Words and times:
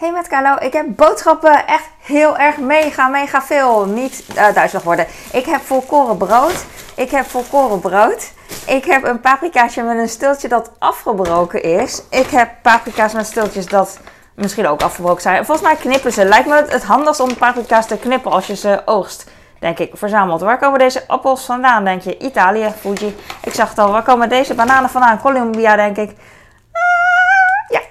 Hey 0.00 0.12
met 0.12 0.62
ik 0.62 0.72
heb 0.72 0.86
boodschappen 0.88 1.66
echt 1.66 1.88
heel 1.98 2.38
erg 2.38 2.56
mega, 2.56 3.08
mega 3.08 3.42
veel. 3.42 3.84
Niet 3.86 4.24
uh, 4.36 4.54
duizelig 4.54 4.84
worden. 4.84 5.06
Ik 5.32 5.46
heb 5.46 5.60
volkoren 5.60 6.16
brood. 6.16 6.64
Ik 6.94 7.10
heb 7.10 7.26
volkoren 7.26 7.80
brood. 7.80 8.32
Ik 8.66 8.84
heb 8.84 9.04
een 9.04 9.20
paprikaatje 9.20 9.82
met 9.82 9.98
een 9.98 10.08
stiltje 10.08 10.48
dat 10.48 10.70
afgebroken 10.78 11.62
is. 11.62 12.02
Ik 12.10 12.26
heb 12.26 12.50
paprika's 12.62 13.12
met 13.12 13.26
stiltjes 13.26 13.66
dat 13.66 13.98
misschien 14.34 14.66
ook 14.66 14.82
afgebroken 14.82 15.22
zijn. 15.22 15.44
Volgens 15.44 15.66
mij 15.66 15.76
knippen 15.76 16.12
ze. 16.12 16.24
Lijkt 16.24 16.48
me 16.48 16.54
het, 16.54 16.72
het 16.72 16.84
handigst 16.84 17.20
om 17.20 17.36
paprika's 17.36 17.86
te 17.86 17.98
knippen 17.98 18.30
als 18.30 18.46
je 18.46 18.56
ze 18.56 18.82
oogst. 18.84 19.30
Denk 19.58 19.78
ik, 19.78 19.90
verzameld. 19.94 20.40
Waar 20.40 20.58
komen 20.58 20.78
deze 20.78 21.02
appels 21.06 21.44
vandaan, 21.44 21.84
denk 21.84 22.02
je? 22.02 22.18
Italië, 22.18 22.72
Fuji. 22.80 23.16
Ik 23.44 23.54
zag 23.54 23.68
het 23.68 23.78
al. 23.78 23.90
Waar 23.90 24.02
komen 24.02 24.28
deze 24.28 24.54
bananen 24.54 24.90
vandaan? 24.90 25.20
Colombia, 25.20 25.76
denk 25.76 25.96
ik. 25.96 26.16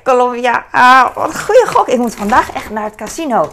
Colombia. 0.10 0.66
Ah, 0.72 1.16
wat 1.16 1.28
een 1.28 1.40
goede 1.40 1.66
gok. 1.68 1.88
Ik 1.88 1.98
moet 1.98 2.16
vandaag 2.16 2.52
echt 2.52 2.70
naar 2.70 2.84
het 2.84 2.96
casino. 2.96 3.52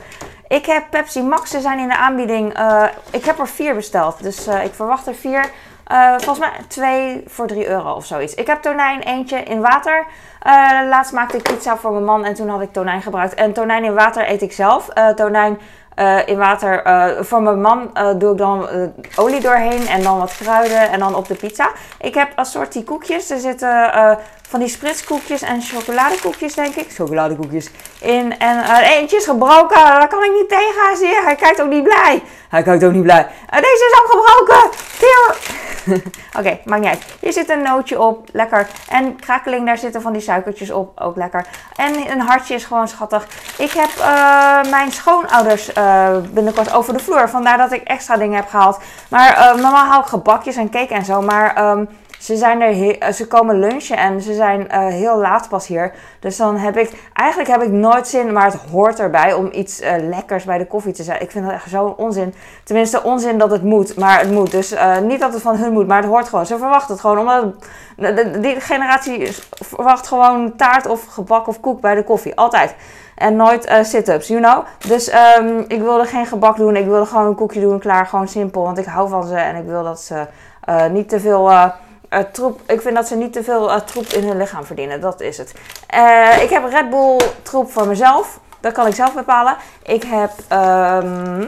Ik 0.49 0.67
heb 0.67 0.85
Pepsi 0.91 1.23
Max, 1.23 1.51
ze 1.51 1.61
zijn 1.61 1.79
in 1.79 1.89
de 1.89 1.97
aanbieding. 1.97 2.59
Uh, 2.59 2.85
ik 3.11 3.25
heb 3.25 3.39
er 3.39 3.49
vier 3.49 3.75
besteld, 3.75 4.23
dus 4.23 4.49
uh, 4.49 4.65
ik 4.65 4.75
verwacht 4.75 5.07
er 5.07 5.15
vier. 5.15 5.51
Uh, 5.93 6.11
volgens 6.11 6.39
mij 6.39 6.51
twee 6.69 7.25
voor 7.27 7.47
3 7.47 7.69
euro 7.69 7.93
of 7.93 8.05
zoiets. 8.05 8.35
Ik 8.35 8.47
heb 8.47 8.63
tonijn 8.63 9.01
eentje 9.01 9.43
in 9.43 9.61
water. 9.61 10.07
laatst 10.89 11.13
maakte 11.13 11.37
ik 11.37 11.43
pizza 11.43 11.77
voor 11.77 11.93
mijn 11.93 12.05
man 12.05 12.25
en 12.25 12.35
toen 12.35 12.49
had 12.49 12.61
ik 12.61 12.73
tonijn 12.73 13.03
gebruikt. 13.03 13.35
En 13.35 13.53
tonijn 13.53 13.85
in 13.85 13.95
water 13.95 14.31
eet 14.31 14.43
ik 14.43 14.53
zelf. 14.53 14.89
tonijn 15.15 15.59
in 16.27 16.39
water 16.39 16.83
voor 17.25 17.43
mijn 17.43 17.61
man 17.61 17.91
doe 18.19 18.33
ik 18.33 18.39
dan 18.39 18.69
olie 19.17 19.41
doorheen 19.41 19.87
en 19.87 20.03
dan 20.03 20.19
wat 20.19 20.37
kruiden 20.37 20.91
en 20.91 20.99
dan 20.99 21.15
op 21.15 21.29
de 21.29 21.35
pizza. 21.35 21.71
Ik 22.01 22.15
heb 22.15 22.33
assortie 22.35 22.85
koekjes. 22.85 23.31
Er 23.31 23.39
zitten 23.39 23.93
van 24.49 24.61
die 24.61 24.69
spritskoekjes 24.69 25.43
en 25.43 25.63
chocoladekoekjes, 25.63 26.55
denk 26.55 26.75
ik. 26.75 26.93
Chocoladekoekjes. 26.93 27.71
In. 28.01 28.39
En 28.39 28.83
eentje 28.83 29.17
is 29.17 29.25
gebroken. 29.25 29.77
Daar 29.77 30.09
kan 30.09 30.25
ik 30.25 30.33
niet 30.33 30.49
tegen. 30.49 30.97
Zie? 30.97 31.23
Hij 31.25 31.35
kijkt 31.35 31.63
ook 31.63 31.71
niet 31.71 31.83
blij. 31.83 32.23
Hij 32.49 32.63
kijkt 32.63 32.85
ook 32.85 32.93
niet 32.93 33.03
blij. 33.03 33.27
Deze 33.51 33.91
is 33.91 34.01
ook 34.01 34.11
gebroken. 34.11 34.71
Oké, 36.39 36.59
maakt 36.65 36.81
niet 36.81 36.91
uit. 36.91 37.05
Hier 37.21 37.33
zit 37.33 37.51
een 37.51 37.63
nootje 37.63 38.01
op. 38.01 38.29
Lekker. 38.33 38.69
En 38.89 39.17
krakeling, 39.17 39.67
daar 39.67 39.79
zitten 39.79 40.03
van 40.03 40.13
die 40.13 40.23
suikertjes 40.23 40.71
op. 40.71 41.01
Ook 41.01 41.17
lekker. 41.17 41.47
En 41.77 42.11
een 42.11 42.21
hartje 42.21 42.55
is 42.55 42.65
gewoon 42.65 42.89
schattig. 42.89 43.27
Ik 43.59 43.71
heb 43.71 43.91
uh, 43.99 44.71
mijn 44.71 44.93
schoonouders 44.93 45.73
binnenkort 46.33 46.75
over 46.75 46.93
de 46.93 46.99
vloer. 46.99 47.29
Vandaar 47.29 47.59
dat 47.59 47.73
ik 47.73 47.83
extra 47.83 48.17
dingen 48.17 48.37
heb 48.37 48.49
gehaald. 48.49 48.81
Maar 49.09 49.53
normaal 49.55 49.87
haal 49.87 50.01
ik 50.01 50.07
gebakjes 50.07 50.57
en 50.57 50.71
cake 50.71 50.95
en 50.95 51.05
zo. 51.05 51.23
Maar... 51.23 51.71
Um, 51.71 51.89
ze, 52.19 52.37
zijn 52.37 52.61
er 52.61 52.99
eh, 52.99 53.13
ze 53.13 53.27
komen 53.27 53.59
lunchen 53.59 53.97
en 53.97 54.21
ze 54.21 54.35
zijn 54.35 54.61
uh, 54.61 54.87
heel 54.87 55.19
laat 55.19 55.49
pas 55.49 55.67
hier. 55.67 55.93
Dus 56.21 56.37
dan 56.37 56.57
heb 56.57 56.77
ik, 56.77 56.93
eigenlijk 57.13 57.51
heb 57.51 57.63
ik 57.63 57.71
nooit 57.71 58.09
zin, 58.09 58.33
maar 58.33 58.45
het 58.45 58.61
hoort 58.71 58.99
erbij 58.99 59.33
om 59.33 59.49
iets 59.53 59.81
uh, 59.81 59.93
lekkers 60.01 60.45
bij 60.45 60.59
de 60.59 60.67
koffie 60.67 60.93
te 60.93 61.03
zijn. 61.03 61.23
Ik 61.23 61.31
vind 61.31 61.45
dat 61.45 61.55
echt 61.55 61.69
zo'n 61.69 61.97
onzin. 61.97 62.35
Tenminste, 62.65 63.03
onzin 63.03 63.39
dat 63.39 63.51
het 63.51 63.63
moet, 63.63 63.97
maar 63.97 64.21
het 64.21 64.31
moet. 64.31 64.51
Dus 64.51 64.75
niet 65.03 65.21
dat 65.21 65.33
het 65.33 65.43
van 65.43 65.57
hun 65.57 65.73
moet, 65.73 65.87
maar 65.87 65.97
het 65.97 66.07
hoort 66.07 66.29
gewoon. 66.29 66.47
Ze 66.47 66.59
verwachten 66.59 66.93
het 66.93 67.01
gewoon, 67.01 67.19
omdat 67.19 68.43
die 68.43 68.61
generatie 68.61 69.37
verwacht 69.51 70.07
gewoon 70.07 70.57
taart 70.57 70.87
of 70.87 71.05
gebak 71.05 71.47
of 71.47 71.61
koek 71.61 71.81
bij 71.81 71.95
de 71.95 72.05
koffie. 72.05 72.37
Altijd. 72.37 72.75
En 73.15 73.37
nooit 73.37 73.79
sit-ups, 73.83 74.29
you 74.29 74.41
know. 74.41 74.65
Dus 74.89 75.13
um, 75.39 75.65
ik 75.69 75.81
wilde 75.81 76.05
geen 76.05 76.27
gebak 76.27 76.57
doen. 76.57 76.77
Ik 76.77 76.87
wilde 76.87 77.07
gewoon 77.07 77.27
een 77.27 77.35
koekje 77.35 77.61
doen, 77.61 77.79
klaar. 77.79 78.07
Gewoon 78.07 78.29
simpel, 78.29 78.63
want 78.63 78.79
ik 78.79 78.87
hou 78.87 79.09
van 79.09 79.27
ze 79.27 79.37
en 79.37 79.57
ik 79.57 79.67
wil 79.67 79.83
dat 79.83 80.01
ze 80.01 80.27
niet 80.91 81.09
te 81.09 81.21
veel 81.21 81.51
uh, 81.51 81.67
troep, 82.23 82.61
ik 82.67 82.81
vind 82.81 82.95
dat 82.95 83.09
ze 83.09 83.17
niet 83.17 83.33
te 83.33 83.45
veel 83.45 83.71
uh, 83.71 83.77
troep 83.77 84.07
in 84.07 84.29
hun 84.29 84.37
lichaam 84.37 84.65
verdienen. 84.65 85.01
Dat 85.01 85.21
is 85.21 85.39
het. 85.39 85.55
Uh, 85.95 86.43
ik 86.43 86.51
heb 86.51 86.65
Red 86.71 86.91
Bull 86.91 87.17
troep 87.43 87.71
voor 87.71 87.87
mezelf. 87.87 88.41
Dat 88.61 88.73
kan 88.73 88.87
ik 88.87 88.95
zelf 88.95 89.15
bepalen. 89.15 89.57
Ik 89.83 90.03
heb 90.03 90.31
um, 90.53 91.41
ehm, 91.41 91.45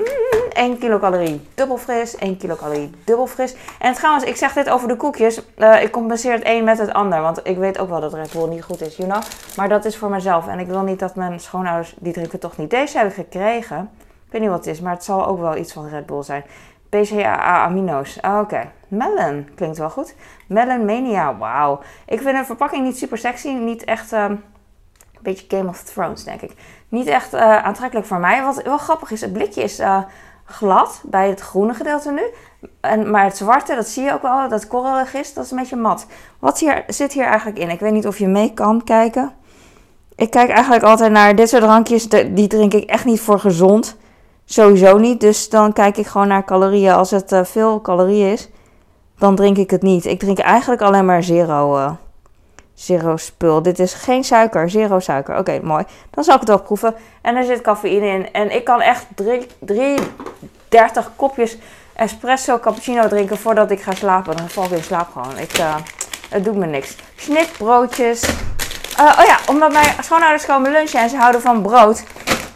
1 0.52 0.78
kilocalorie 0.78 1.48
dubbel 1.54 1.76
fris, 1.76 2.16
1 2.16 2.36
kilocalorie 2.36 2.90
dubbel 3.04 3.26
fris. 3.26 3.56
En 3.78 3.92
trouwens, 3.92 4.24
ik 4.24 4.36
zeg 4.36 4.52
dit 4.52 4.68
over 4.68 4.88
de 4.88 4.96
koekjes. 4.96 5.40
ik 5.80 5.90
compenseer 5.90 6.32
het 6.32 6.42
een 6.44 6.64
met 6.64 6.78
het 6.78 6.92
ander. 6.92 7.20
Want 7.20 7.40
ik 7.42 7.56
weet 7.56 7.78
ook 7.78 7.88
wel 7.88 8.00
dat 8.00 8.14
Red 8.14 8.32
Bull 8.32 8.48
niet 8.48 8.62
goed 8.62 8.80
is, 8.80 8.96
you 8.96 9.08
know. 9.08 9.22
Maar 9.56 9.68
dat 9.68 9.84
is 9.84 9.96
voor 9.96 10.10
mezelf. 10.10 10.48
En 10.48 10.58
ik 10.58 10.66
wil 10.66 10.82
niet 10.82 10.98
dat 10.98 11.14
mijn 11.14 11.40
schoonouders, 11.40 11.94
die 11.98 12.12
drinken 12.12 12.38
toch 12.38 12.56
niet. 12.56 12.70
Deze 12.70 12.98
heb 12.98 13.08
ik 13.08 13.14
gekregen. 13.14 13.90
Ik 14.26 14.32
weet 14.32 14.40
niet 14.40 14.50
wat 14.50 14.64
het 14.64 14.74
is, 14.74 14.80
maar 14.80 14.92
het 14.92 15.04
zal 15.04 15.26
ook 15.26 15.40
wel 15.40 15.56
iets 15.56 15.72
van 15.72 15.88
Red 15.88 16.06
Bull 16.06 16.22
zijn. 16.22 16.44
BCAA-amino's. 16.90 18.22
Ah, 18.22 18.40
oké. 18.40 18.70
Melon 18.88 19.48
klinkt 19.54 19.78
wel 19.78 19.90
goed. 19.90 20.14
Melon 20.46 20.84
Mania, 20.84 21.36
wauw. 21.36 21.80
Ik 22.06 22.20
vind 22.20 22.36
de 22.36 22.44
verpakking 22.44 22.84
niet 22.84 22.98
super 22.98 23.18
sexy. 23.18 23.48
Niet 23.48 23.84
echt. 23.84 24.12
Um, 24.12 24.42
een 25.18 25.24
beetje 25.24 25.56
Game 25.56 25.68
of 25.68 25.82
Thrones, 25.82 26.24
denk 26.24 26.40
ik. 26.40 26.52
Niet 26.88 27.06
echt 27.06 27.34
uh, 27.34 27.64
aantrekkelijk 27.64 28.06
voor 28.06 28.18
mij. 28.18 28.42
Wat 28.42 28.62
wel 28.62 28.78
grappig 28.78 29.10
is, 29.10 29.20
het 29.20 29.32
blikje 29.32 29.62
is 29.62 29.80
uh, 29.80 29.98
glad 30.44 31.02
bij 31.04 31.28
het 31.28 31.40
groene 31.40 31.74
gedeelte 31.74 32.10
nu. 32.10 32.22
En, 32.80 33.10
maar 33.10 33.24
het 33.24 33.36
zwarte, 33.36 33.74
dat 33.74 33.86
zie 33.86 34.04
je 34.04 34.12
ook 34.12 34.22
wel, 34.22 34.48
dat 34.48 34.66
korrelig 34.66 35.14
is, 35.14 35.34
dat 35.34 35.44
is 35.44 35.50
een 35.50 35.58
beetje 35.58 35.76
mat. 35.76 36.06
Wat 36.38 36.58
hier, 36.58 36.84
zit 36.86 37.12
hier 37.12 37.24
eigenlijk 37.24 37.58
in? 37.58 37.70
Ik 37.70 37.80
weet 37.80 37.92
niet 37.92 38.06
of 38.06 38.18
je 38.18 38.26
mee 38.26 38.54
kan 38.54 38.84
kijken. 38.84 39.32
Ik 40.14 40.30
kijk 40.30 40.50
eigenlijk 40.50 40.84
altijd 40.84 41.12
naar 41.12 41.34
dit 41.36 41.48
soort 41.48 41.62
drankjes. 41.62 42.08
Die 42.08 42.46
drink 42.46 42.74
ik 42.74 42.90
echt 42.90 43.04
niet 43.04 43.20
voor 43.20 43.40
gezond. 43.40 43.96
Sowieso 44.50 44.98
niet. 44.98 45.20
Dus 45.20 45.48
dan 45.48 45.72
kijk 45.72 45.96
ik 45.96 46.06
gewoon 46.06 46.28
naar 46.28 46.44
calorieën. 46.44 46.92
Als 46.92 47.10
het 47.10 47.32
uh, 47.32 47.44
veel 47.44 47.80
calorieën 47.80 48.32
is, 48.32 48.48
dan 49.18 49.36
drink 49.36 49.56
ik 49.56 49.70
het 49.70 49.82
niet. 49.82 50.04
Ik 50.04 50.18
drink 50.18 50.38
eigenlijk 50.38 50.82
alleen 50.82 51.04
maar 51.04 51.22
zero, 51.22 51.76
uh, 51.76 51.90
zero 52.74 53.16
spul. 53.16 53.62
Dit 53.62 53.78
is 53.78 53.94
geen 53.94 54.24
suiker, 54.24 54.70
zero 54.70 54.98
suiker. 54.98 55.38
Oké, 55.38 55.60
mooi. 55.62 55.84
Dan 56.10 56.24
zal 56.24 56.34
ik 56.34 56.40
het 56.40 56.48
wel 56.48 56.60
proeven. 56.60 56.94
En 57.22 57.36
er 57.36 57.44
zit 57.44 57.60
cafeïne 57.60 58.06
in. 58.06 58.32
En 58.32 58.54
ik 58.54 58.64
kan 58.64 58.80
echt 58.80 59.06
30 60.68 61.10
kopjes 61.16 61.58
espresso 61.92 62.58
cappuccino 62.58 63.08
drinken 63.08 63.38
voordat 63.38 63.70
ik 63.70 63.80
ga 63.80 63.94
slapen. 63.94 64.36
Dan 64.36 64.48
val 64.48 64.64
ik 64.64 64.70
in 64.70 64.82
slaap 64.82 65.08
gewoon. 65.12 65.38
Ik, 65.38 65.58
uh, 65.58 65.74
het 66.28 66.44
doet 66.44 66.56
me 66.56 66.66
niks. 66.66 66.96
Snitbroodjes. 67.16 68.22
oh 68.98 69.24
ja, 69.26 69.38
omdat 69.48 69.72
mijn 69.72 69.94
schoonouders 70.00 70.46
komen 70.46 70.70
lunchen 70.70 71.00
en 71.00 71.10
ze 71.10 71.16
houden 71.16 71.40
van 71.40 71.62
brood. 71.62 72.04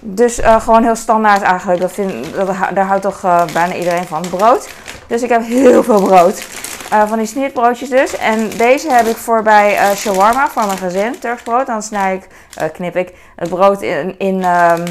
Dus 0.04 0.38
uh, 0.38 0.60
gewoon 0.60 0.82
heel 0.82 0.96
standaard 0.96 1.42
eigenlijk. 1.42 1.80
Dat 1.80 1.92
vind, 1.92 2.34
dat, 2.34 2.46
daar 2.74 2.86
houdt 2.86 3.02
toch 3.02 3.22
uh, 3.24 3.44
bijna 3.52 3.74
iedereen 3.74 4.06
van. 4.06 4.24
Brood. 4.30 4.68
Dus 5.06 5.22
ik 5.22 5.28
heb 5.28 5.46
heel 5.46 5.82
veel 5.82 6.02
brood. 6.02 6.46
Uh, 6.92 7.08
van 7.08 7.18
die 7.18 7.26
snitbroodjes 7.26 7.88
dus. 7.88 8.16
En 8.16 8.48
deze 8.56 8.92
heb 8.92 9.06
ik 9.06 9.16
voor 9.16 9.42
bij 9.42 9.94
shawarma 9.96 10.48
voor 10.48 10.66
mijn 10.66 10.78
gezin. 10.78 11.18
Turks 11.18 11.42
brood. 11.42 11.66
Dan 11.66 11.82
snij 11.82 12.14
ik, 12.14 12.28
knip 12.72 12.96
ik 12.96 13.14
het 13.36 13.48
brood 13.48 13.82
in, 13.82 14.18
in 14.18 14.44
um, 14.44 14.84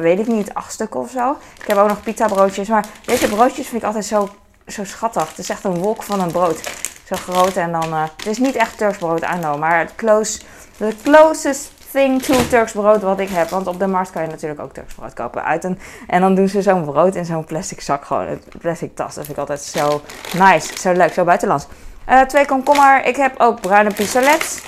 weet 0.00 0.18
ik 0.18 0.26
niet, 0.26 0.54
acht 0.54 0.72
stukken 0.72 1.00
of 1.00 1.10
zo. 1.10 1.36
Ik 1.60 1.66
heb 1.66 1.76
ook 1.76 1.88
nog 1.88 2.02
pizza 2.02 2.26
broodjes. 2.26 2.68
Maar 2.68 2.84
deze 3.04 3.28
broodjes 3.28 3.66
vind 3.66 3.80
ik 3.80 3.86
altijd 3.86 4.04
zo, 4.04 4.28
zo 4.66 4.84
schattig. 4.84 5.28
Het 5.28 5.38
is 5.38 5.48
echt 5.48 5.64
een 5.64 5.78
wolk 5.78 6.02
van 6.02 6.20
een 6.20 6.32
brood. 6.32 6.60
Zo 7.04 7.16
groot 7.16 7.56
en 7.56 7.72
dan... 7.72 7.92
het 7.92 8.26
is 8.26 8.38
niet 8.38 8.54
echt 8.54 8.78
Turks 8.78 8.98
brood, 8.98 9.22
I 9.22 9.38
know. 9.40 9.58
Maar 9.58 9.78
het 9.78 9.92
close, 9.96 10.40
the 10.76 10.94
closest 11.02 11.72
thing 11.94 12.22
to 12.22 12.34
Turks 12.48 12.72
brood 12.72 13.02
wat 13.02 13.20
ik 13.20 13.28
heb. 13.28 13.48
Want 13.48 13.66
op 13.66 13.78
de 13.78 13.86
markt 13.86 14.10
kan 14.10 14.22
je 14.22 14.28
natuurlijk 14.28 14.60
ook 14.60 14.72
Turks 14.72 14.94
brood 14.94 15.12
kopen 15.12 15.44
uit. 15.44 15.64
Een, 15.64 15.78
en 16.06 16.20
dan 16.20 16.34
doen 16.34 16.48
ze 16.48 16.62
zo'n 16.62 16.84
brood 16.84 17.14
in 17.14 17.24
zo'n 17.24 17.44
plastic 17.44 17.80
zak, 17.80 18.04
gewoon 18.04 18.26
een 18.26 18.42
plastic 18.58 18.96
tas. 18.96 19.14
Dat 19.14 19.24
vind 19.24 19.28
ik 19.28 19.38
altijd 19.38 19.60
zo 19.60 20.00
nice, 20.38 20.78
zo 20.78 20.92
leuk, 20.92 21.12
zo 21.12 21.24
buitenlands. 21.24 21.66
Uh, 22.08 22.20
twee 22.20 22.46
komkommer. 22.46 23.04
Ik 23.04 23.16
heb 23.16 23.40
ook 23.40 23.60
bruine 23.60 23.94
pistolets. 23.94 24.62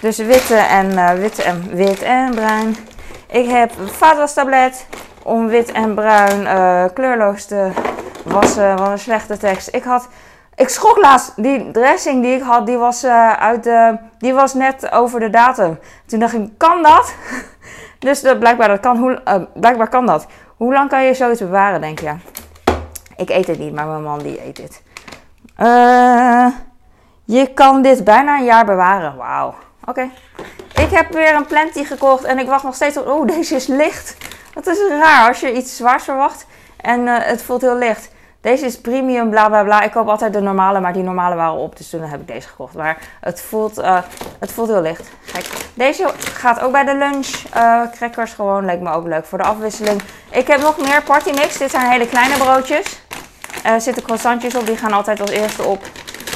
Dus 0.00 0.16
witte 0.16 0.56
en, 0.56 0.90
uh, 0.90 1.12
witte 1.12 1.42
en 1.42 1.74
wit 1.74 2.02
en 2.02 2.34
bruin. 2.34 2.76
Ik 3.30 3.48
heb 3.48 3.72
vaatwastablet 3.86 4.86
om 5.22 5.46
wit 5.46 5.72
en 5.72 5.94
bruin 5.94 6.40
uh, 6.40 6.84
kleurloos 6.94 7.44
te 7.44 7.70
wassen. 8.24 8.76
Wat 8.76 8.88
een 8.88 8.98
slechte 8.98 9.36
tekst. 9.36 9.68
Ik 9.72 9.84
had 9.84 10.08
ik 10.56 10.68
schrok 10.68 10.96
laatst. 10.96 11.32
Die 11.42 11.70
dressing 11.70 12.22
die 12.22 12.34
ik 12.34 12.42
had, 12.42 12.66
die 12.66 12.76
was, 12.76 13.04
uh, 13.04 13.32
uit 13.32 13.70
die 14.18 14.34
was 14.34 14.54
net 14.54 14.92
over 14.92 15.20
de 15.20 15.30
datum. 15.30 15.78
Toen 16.06 16.18
dacht 16.18 16.34
ik, 16.34 16.48
kan 16.56 16.82
dat? 16.82 17.14
dus 17.98 18.24
uh, 18.24 18.38
blijkbaar, 18.38 18.68
dat 18.68 18.80
kan, 18.80 18.96
hoe, 18.96 19.20
uh, 19.28 19.34
blijkbaar 19.54 19.88
kan 19.88 20.06
dat. 20.06 20.26
Hoe 20.56 20.72
lang 20.72 20.88
kan 20.88 21.04
je 21.04 21.14
zoiets 21.14 21.40
bewaren, 21.40 21.80
denk 21.80 22.00
je? 22.00 22.14
Ik 23.16 23.30
eet 23.30 23.46
het 23.46 23.58
niet, 23.58 23.74
maar 23.74 23.86
mijn 23.86 24.02
man 24.02 24.18
die 24.18 24.46
eet 24.46 24.56
dit. 24.56 24.82
je 27.24 27.50
kan 27.54 27.82
dit 27.82 28.04
bijna 28.04 28.38
een 28.38 28.44
jaar 28.44 28.64
bewaren. 28.64 29.16
Wauw. 29.16 29.54
Oké. 29.84 30.10
Ik 30.74 30.90
heb 30.90 31.12
weer 31.12 31.34
een 31.34 31.46
planty 31.46 31.84
gekocht 31.84 32.24
en 32.24 32.38
ik 32.38 32.46
wacht 32.46 32.64
nog 32.64 32.74
steeds 32.74 32.96
op... 32.96 33.06
Oeh, 33.06 33.26
deze 33.26 33.54
is 33.54 33.66
licht. 33.66 34.16
Dat 34.54 34.66
is 34.66 34.78
raar 34.88 35.28
als 35.28 35.40
je 35.40 35.52
iets 35.52 35.76
zwaars 35.76 36.04
verwacht 36.04 36.46
en 36.76 37.06
het 37.06 37.42
voelt 37.42 37.60
heel 37.60 37.76
licht. 37.76 38.13
Deze 38.44 38.64
is 38.64 38.80
premium, 38.80 39.30
bla 39.30 39.48
bla 39.48 39.62
bla. 39.62 39.82
Ik 39.82 39.90
koop 39.90 40.08
altijd 40.08 40.32
de 40.32 40.40
normale, 40.40 40.80
maar 40.80 40.92
die 40.92 41.02
normale 41.02 41.34
waren 41.34 41.58
op. 41.58 41.76
Dus 41.76 41.90
toen 41.90 42.02
heb 42.02 42.20
ik 42.20 42.26
deze 42.26 42.48
gekocht. 42.48 42.74
Maar 42.74 42.98
het 43.20 43.40
voelt, 43.40 43.78
uh, 43.78 43.98
het 44.38 44.52
voelt 44.52 44.68
heel 44.68 44.80
licht. 44.80 45.08
Kijk, 45.32 45.46
deze 45.74 46.10
gaat 46.18 46.60
ook 46.60 46.72
bij 46.72 46.84
de 46.84 46.94
lunch. 46.94 47.28
Uh, 47.56 47.80
crackers 47.94 48.32
gewoon, 48.32 48.64
leek 48.64 48.80
me 48.80 48.92
ook 48.92 49.06
leuk 49.06 49.24
voor 49.24 49.38
de 49.38 49.44
afwisseling. 49.44 50.02
Ik 50.30 50.46
heb 50.46 50.60
nog 50.60 50.78
meer 50.78 51.02
party 51.02 51.30
mix. 51.30 51.58
Dit 51.58 51.70
zijn 51.70 51.90
hele 51.90 52.08
kleine 52.08 52.36
broodjes. 52.36 53.02
Er 53.62 53.80
zitten 53.80 54.02
croissantjes 54.02 54.54
op, 54.54 54.66
die 54.66 54.76
gaan 54.76 54.92
altijd 54.92 55.20
als 55.20 55.30
eerste 55.30 55.62
op. 55.62 55.82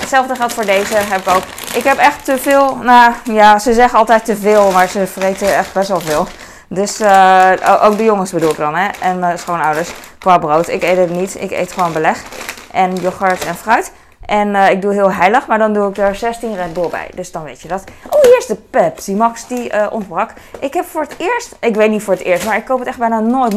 Hetzelfde 0.01 0.35
geldt 0.35 0.53
voor 0.53 0.65
deze, 0.65 0.95
heb 0.97 1.21
ik 1.21 1.29
ook. 1.35 1.43
Ik 1.75 1.85
heb 1.85 1.99
echt 1.99 2.25
te 2.25 2.39
veel, 2.39 2.77
nou 2.77 3.13
ja, 3.25 3.59
ze 3.59 3.73
zeggen 3.73 3.99
altijd 3.99 4.25
te 4.25 4.37
veel, 4.37 4.71
maar 4.71 4.89
ze 4.89 5.07
vreten 5.07 5.57
echt 5.57 5.73
best 5.73 5.89
wel 5.89 6.01
veel. 6.01 6.27
Dus 6.69 7.01
uh, 7.01 7.53
ook 7.83 7.97
de 7.97 8.05
jongens 8.05 8.33
bedoel 8.33 8.51
ik 8.51 8.57
dan, 8.57 8.75
hè. 8.75 8.89
En 9.01 9.19
mijn 9.19 9.39
schoonouders 9.39 9.93
qua 10.19 10.39
brood. 10.39 10.69
Ik 10.69 10.83
eet 10.83 10.97
het 10.97 11.11
niet. 11.11 11.41
Ik 11.41 11.51
eet 11.51 11.73
gewoon 11.73 11.93
beleg. 11.93 12.23
En 12.73 12.95
yoghurt 12.95 13.45
en 13.45 13.55
fruit. 13.55 13.93
En 14.29 14.49
uh, 14.49 14.71
ik 14.71 14.83
doe 14.83 14.93
heel 14.93 15.13
heilig, 15.13 15.47
maar 15.47 15.59
dan 15.59 15.73
doe 15.73 15.89
ik 15.89 15.97
er 15.97 16.15
16 16.15 16.57
Red 16.57 16.73
Bull 16.73 16.89
bij. 16.89 17.11
Dus 17.15 17.33
dan 17.33 17.43
weet 17.43 17.61
je 17.61 17.69
dat. 17.69 17.85
Oh, 18.11 18.23
hier 18.23 18.39
is 18.39 18.47
de 18.47 18.55
Pepsi 18.55 19.15
Max, 19.15 19.47
die 19.47 19.75
uh, 19.75 19.87
ontbrak. 19.91 20.33
Ik 20.61 20.75
heb 20.75 20.85
voor 20.85 21.01
het 21.01 21.15
eerst, 21.19 21.57
ik 21.61 21.75
weet 21.75 21.91
niet 21.91 22.03
voor 22.03 22.15
het 22.15 22.23
eerst, 22.23 22.45
maar 22.45 22.57
ik 22.57 22.65
koop 22.65 22.79
het 22.79 22.89
echt 22.89 22.99
bijna 22.99 23.21
nooit. 23.21 23.55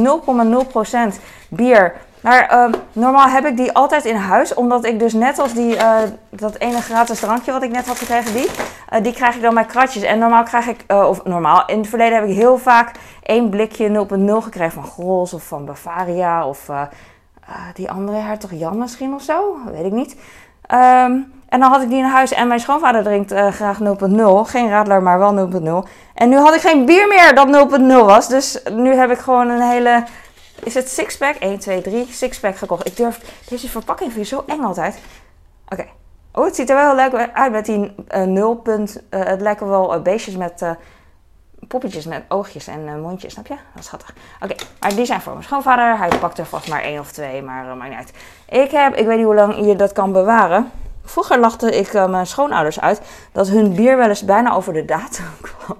0,0% 1.17 1.21
bier. 1.49 1.93
Maar 2.21 2.53
uh, 2.53 2.73
normaal 2.93 3.27
heb 3.27 3.45
ik 3.45 3.57
die 3.57 3.71
altijd 3.71 4.05
in 4.05 4.15
huis, 4.15 4.53
omdat 4.53 4.85
ik 4.85 4.99
dus 4.99 5.13
net 5.13 5.39
als 5.39 5.53
die, 5.53 5.75
uh, 5.75 5.97
dat 6.29 6.57
ene 6.57 6.81
gratis 6.81 7.19
drankje 7.19 7.51
wat 7.51 7.63
ik 7.63 7.71
net 7.71 7.87
had 7.87 7.97
gekregen, 7.97 8.33
die, 8.33 8.49
die 9.01 9.13
krijg 9.13 9.35
ik 9.35 9.41
dan 9.41 9.53
bij 9.53 9.65
kratjes. 9.65 10.03
En 10.03 10.19
normaal 10.19 10.43
krijg 10.43 10.67
ik, 10.67 10.83
of 10.87 11.23
normaal, 11.23 11.63
in 11.65 11.77
het 11.77 11.87
verleden 11.87 12.19
heb 12.19 12.29
ik 12.29 12.35
heel 12.35 12.57
vaak 12.57 12.91
één 13.23 13.49
blikje 13.49 14.07
0,0 14.07 14.43
gekregen 14.43 14.71
van 14.71 14.83
Grols 14.83 15.33
of 15.33 15.43
van 15.43 15.65
Bavaria 15.65 16.47
of 16.47 16.69
die 17.73 17.91
andere 17.91 18.17
hertog 18.17 18.51
Jan 18.53 18.77
misschien 18.77 19.13
of 19.13 19.21
zo, 19.21 19.57
weet 19.71 19.85
ik 19.85 19.91
niet. 19.91 20.15
Um, 20.73 21.41
en 21.49 21.59
dan 21.59 21.71
had 21.71 21.81
ik 21.81 21.89
die 21.89 21.97
in 21.97 22.03
huis 22.03 22.33
en 22.33 22.47
mijn 22.47 22.59
schoonvader 22.59 23.03
drinkt 23.03 23.33
graag 23.33 23.79
0.0. 23.79 24.49
Geen 24.49 24.69
radler, 24.69 25.01
maar 25.01 25.19
wel 25.19 25.49
0.0. 25.83 25.89
En 26.13 26.29
nu 26.29 26.37
had 26.37 26.55
ik 26.55 26.61
geen 26.61 26.85
bier 26.85 27.07
meer 27.07 27.35
dat 27.35 27.69
0.0 27.79 28.05
was. 28.05 28.27
Dus 28.27 28.61
nu 28.71 28.93
heb 28.93 29.11
ik 29.11 29.17
gewoon 29.17 29.49
een 29.49 29.61
hele... 29.61 30.03
Is 30.63 30.73
het 30.73 30.89
sixpack? 30.89 31.35
1, 31.35 31.59
2, 31.59 31.81
3 31.81 32.07
sixpack 32.11 32.55
gekocht. 32.55 32.87
Ik 32.87 32.97
durf... 32.97 33.39
Deze 33.49 33.69
verpakking 33.69 34.11
vind 34.11 34.29
je 34.29 34.35
zo 34.35 34.43
eng 34.47 34.63
altijd. 34.63 34.99
Oké. 35.69 35.85
Oh, 36.33 36.45
het 36.45 36.55
ziet 36.55 36.69
er 36.69 36.75
wel 36.75 36.95
leuk 36.95 37.29
uit 37.33 37.51
met 37.51 37.65
die 37.65 37.95
uh, 38.15 38.23
0. 38.23 38.61
Uh, 38.65 38.85
het 39.09 39.41
lijken 39.41 39.69
wel 39.69 40.01
beestjes 40.01 40.35
met 40.35 40.63
poppetjes 41.67 42.05
met 42.05 42.23
oogjes 42.27 42.67
en 42.67 43.01
mondjes, 43.01 43.33
snap 43.33 43.47
je? 43.47 43.53
Dat 43.53 43.79
is 43.79 43.85
schattig. 43.85 44.13
Oké, 44.41 44.55
maar 44.79 44.95
die 44.95 45.05
zijn 45.05 45.21
voor 45.21 45.31
mijn 45.31 45.43
schoonvader. 45.43 45.97
Hij 45.97 46.09
pakt 46.19 46.37
er 46.37 46.45
vast 46.45 46.69
maar 46.69 46.81
één 46.81 46.99
of 46.99 47.11
twee, 47.11 47.41
maar 47.41 47.77
maakt 47.77 47.89
niet 47.89 47.99
uit. 47.99 48.13
Ik 48.49 48.71
heb, 48.71 48.95
ik 48.95 49.05
weet 49.05 49.17
niet 49.17 49.25
hoe 49.25 49.35
lang 49.35 49.65
je 49.65 49.75
dat 49.75 49.91
kan 49.91 50.11
bewaren. 50.11 50.71
Vroeger 51.03 51.39
lachte 51.39 51.77
ik 51.77 51.93
mijn 51.93 52.27
schoonouders 52.27 52.79
uit 52.79 53.01
dat 53.31 53.47
hun 53.47 53.75
bier 53.75 53.97
wel 53.97 54.09
eens 54.09 54.25
bijna 54.25 54.53
over 54.53 54.73
de 54.73 54.85
datum 54.85 55.25
kwam. 55.47 55.77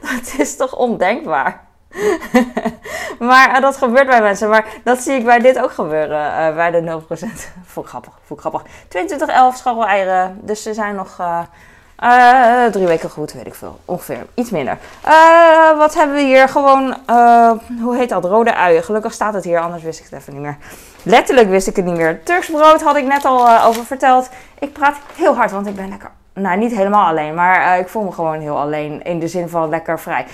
dat 0.00 0.34
is 0.38 0.56
toch 0.56 0.76
ondenkbaar? 0.76 1.68
maar 3.28 3.56
uh, 3.56 3.60
dat 3.60 3.76
gebeurt 3.76 4.06
bij 4.06 4.22
mensen. 4.22 4.48
Maar 4.48 4.64
dat 4.84 4.98
zie 4.98 5.14
ik 5.14 5.24
bij 5.24 5.38
dit 5.38 5.58
ook 5.58 5.72
gebeuren. 5.72 6.18
Uh, 6.18 6.54
bij 6.54 6.70
de 6.70 7.00
0%. 7.00 7.08
Vond 7.72 7.86
ik 7.86 7.90
grappig. 7.92 8.12
Ik 8.28 8.38
grappig. 8.38 8.62
2211 8.88 9.56
scharrel-eieren. 9.56 10.38
Dus 10.42 10.62
ze 10.62 10.74
zijn 10.74 10.94
nog 10.94 11.18
uh, 11.20 12.64
drie 12.70 12.86
weken 12.86 13.10
goed, 13.10 13.32
weet 13.32 13.46
ik 13.46 13.54
veel. 13.54 13.78
Ongeveer. 13.84 14.26
Iets 14.34 14.50
minder. 14.50 14.78
Wat 15.76 15.94
hebben 15.94 16.16
we 16.16 16.22
hier? 16.22 16.48
Gewoon, 16.48 16.96
hoe 17.80 17.96
heet 17.96 18.08
dat? 18.08 18.24
Rode 18.24 18.54
uien. 18.54 18.84
Gelukkig 18.84 19.12
staat 19.12 19.34
het 19.34 19.44
hier, 19.44 19.60
anders 19.60 19.82
wist 19.82 19.98
ik 19.98 20.04
het 20.10 20.20
even 20.20 20.32
niet 20.32 20.42
meer. 20.42 20.56
Letterlijk 21.02 21.48
wist 21.48 21.66
ik 21.66 21.76
het 21.76 21.84
niet 21.84 21.96
meer. 21.96 22.22
Turks 22.22 22.50
brood 22.50 22.82
had 22.82 22.96
ik 22.96 23.04
net 23.04 23.24
al 23.24 23.62
over 23.62 23.84
verteld. 23.84 24.28
Ik 24.58 24.72
praat 24.72 24.96
heel 25.16 25.34
hard, 25.34 25.50
want 25.50 25.66
ik 25.66 25.76
ben 25.76 25.88
lekker... 25.88 26.10
Nou, 26.34 26.58
niet 26.58 26.74
helemaal 26.74 27.06
alleen, 27.06 27.34
maar 27.34 27.78
ik 27.78 27.88
voel 27.88 28.02
me 28.02 28.12
gewoon 28.12 28.40
heel 28.40 28.58
alleen. 28.58 29.02
In 29.02 29.18
de 29.18 29.28
zin 29.28 29.48
van 29.48 29.68
lekker 29.68 30.00
vrij. 30.00 30.26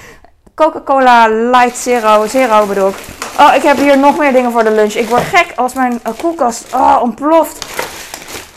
Coca-Cola 0.57 1.29
Light 1.29 1.77
Zero, 1.77 2.27
Zero 2.27 2.67
bedoel 2.67 2.89
ik. 2.89 2.95
Oh, 3.39 3.55
ik 3.55 3.63
heb 3.63 3.77
hier 3.77 3.99
nog 3.99 4.19
meer 4.19 4.33
dingen 4.33 4.53
voor 4.53 4.65
de 4.65 4.71
lunch. 4.71 4.93
Ik 4.93 5.09
word 5.09 5.23
gek 5.23 5.53
als 5.57 5.75
mijn 5.75 6.01
koelkast 6.19 6.75
oh, 6.75 6.99
ontploft. 7.03 7.67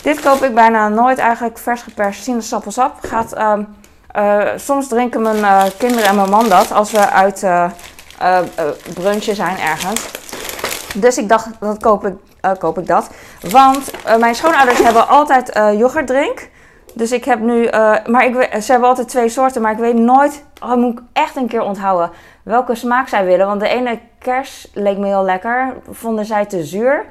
Dit 0.01 0.19
koop 0.19 0.43
ik 0.43 0.53
bijna 0.53 0.89
nooit 0.89 1.17
eigenlijk 1.17 1.57
vers 1.57 1.81
geperst 1.81 2.23
sinaasappelsap. 2.23 2.95
Gaat, 3.01 3.37
uh, 3.37 3.53
uh, 4.15 4.47
soms 4.55 4.87
drinken 4.87 5.21
mijn 5.21 5.37
uh, 5.37 5.63
kinderen 5.77 6.05
en 6.05 6.15
mijn 6.15 6.29
man 6.29 6.49
dat 6.49 6.71
als 6.71 6.91
we 6.91 7.09
uit 7.09 7.45
brunchen 8.93 9.35
zijn 9.35 9.57
ergens. 9.57 10.09
Dus 10.95 11.17
ik 11.17 11.29
dacht, 11.29 11.47
dat 11.59 11.81
koop 11.81 12.05
ik, 12.05 12.13
koop 12.59 12.77
ik 12.77 12.87
dat. 12.87 13.09
Want 13.49 13.91
mijn 14.19 14.35
schoonouders 14.35 14.79
hebben 14.79 15.07
altijd 15.07 15.59
yoghurtdrink. 15.77 16.49
Dus 16.93 17.11
ik 17.11 17.25
heb 17.25 17.39
nu, 17.39 17.69
maar 18.05 18.25
ik, 18.25 18.61
ze 18.61 18.71
hebben 18.71 18.89
altijd 18.89 19.07
twee 19.07 19.29
soorten, 19.29 19.61
maar 19.61 19.71
ik 19.71 19.77
weet 19.77 19.95
nooit, 19.95 20.45
oh, 20.63 20.73
moet 20.73 20.99
ik 20.99 21.03
echt 21.13 21.35
een 21.35 21.47
keer 21.47 21.61
onthouden 21.61 22.11
welke 22.43 22.75
smaak 22.75 23.07
zij 23.07 23.25
willen. 23.25 23.47
Want 23.47 23.59
de 23.59 23.67
ene 23.67 23.99
kers 24.19 24.71
leek 24.73 24.97
me 24.97 25.05
heel 25.07 25.23
lekker, 25.23 25.73
vonden 25.89 26.25
zij 26.25 26.45
te 26.45 26.63
zuur. 26.63 27.05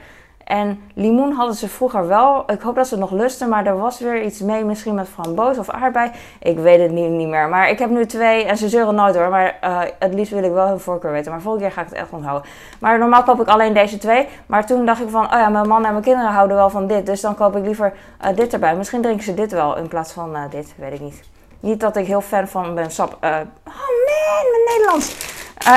En 0.48 0.82
limoen 0.94 1.32
hadden 1.32 1.54
ze 1.54 1.68
vroeger 1.68 2.08
wel. 2.08 2.44
Ik 2.46 2.60
hoop 2.60 2.74
dat 2.74 2.86
ze 2.86 2.98
nog 2.98 3.10
lusten, 3.10 3.48
maar 3.48 3.66
er 3.66 3.78
was 3.78 4.00
weer 4.00 4.22
iets 4.22 4.40
mee, 4.40 4.64
misschien 4.64 4.94
met 4.94 5.08
framboos 5.08 5.58
of 5.58 5.70
aardbei. 5.70 6.10
Ik 6.40 6.58
weet 6.58 6.80
het 6.80 6.90
niet, 6.90 7.10
niet 7.10 7.28
meer. 7.28 7.48
Maar 7.48 7.70
ik 7.70 7.78
heb 7.78 7.90
nu 7.90 8.06
twee 8.06 8.44
en 8.44 8.56
ze 8.56 8.68
zeuren 8.68 8.94
nooit 8.94 9.16
hoor. 9.16 9.28
Maar 9.28 9.58
uh, 9.64 9.80
het 9.98 10.14
liefst 10.14 10.32
wil 10.32 10.42
ik 10.42 10.52
wel 10.52 10.66
hun 10.66 10.80
voorkeur 10.80 11.12
weten. 11.12 11.30
Maar 11.30 11.40
volgende 11.40 11.66
keer 11.66 11.74
ga 11.74 11.82
ik 11.82 11.88
het 11.88 11.98
echt 11.98 12.10
onthouden. 12.10 12.50
Maar 12.80 12.98
normaal 12.98 13.22
koop 13.22 13.40
ik 13.40 13.48
alleen 13.48 13.74
deze 13.74 13.98
twee. 13.98 14.28
Maar 14.46 14.66
toen 14.66 14.86
dacht 14.86 15.00
ik 15.00 15.08
van, 15.08 15.24
oh 15.24 15.30
ja, 15.30 15.48
mijn 15.48 15.68
man 15.68 15.84
en 15.84 15.90
mijn 15.90 16.04
kinderen 16.04 16.32
houden 16.32 16.56
wel 16.56 16.70
van 16.70 16.86
dit. 16.86 17.06
Dus 17.06 17.20
dan 17.20 17.34
koop 17.34 17.56
ik 17.56 17.64
liever 17.64 17.92
uh, 18.24 18.36
dit 18.36 18.52
erbij. 18.52 18.76
Misschien 18.76 19.02
drinken 19.02 19.24
ze 19.24 19.34
dit 19.34 19.52
wel 19.52 19.76
in 19.76 19.88
plaats 19.88 20.12
van 20.12 20.36
uh, 20.36 20.42
dit, 20.50 20.74
weet 20.76 20.92
ik 20.92 21.00
niet. 21.00 21.20
Niet 21.60 21.80
dat 21.80 21.96
ik 21.96 22.06
heel 22.06 22.20
fan 22.20 22.48
van 22.48 22.74
ben 22.74 22.90
sap. 22.90 23.16
oh 23.20 23.30
man, 23.30 24.44
mijn 24.50 24.64
Nederlands. 24.66 25.16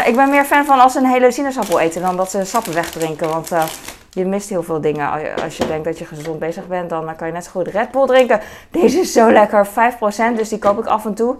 ik 0.06 0.16
ben 0.16 0.30
meer 0.30 0.46
fan 0.46 0.66
van 0.66 0.80
als 0.80 0.94
ze 0.94 1.00
een 1.00 1.06
hele 1.06 1.32
sinaasappel 1.32 1.80
eten 1.80 2.02
dan 2.02 2.18
dat 2.18 2.32
ze 2.32 2.46
sappen 2.46 2.74
wegdrinken. 2.74 3.30
Want 3.30 3.50
je 4.14 4.26
mist 4.26 4.50
heel 4.50 4.64
veel 4.64 4.82
dingen. 4.82 5.36
Als 5.44 5.58
je 5.58 5.68
denkt 5.68 5.86
dat 5.86 6.00
je 6.00 6.06
gezond 6.06 6.40
bezig 6.40 6.68
bent, 6.68 6.90
dan 6.90 7.16
kan 7.16 7.28
je 7.28 7.34
net 7.34 7.44
zo 7.44 7.52
goed 7.52 7.68
Red 7.68 7.92
Bull 7.92 8.06
drinken. 8.06 8.40
Deze 8.72 9.00
is 9.00 9.12
zo 9.12 9.32
lekker, 9.32 9.68
5%, 9.68 9.72
dus 10.36 10.50
die 10.50 10.60
koop 10.60 10.80
ik 10.80 10.86
af 10.86 11.06
en 11.06 11.14
toe. 11.14 11.36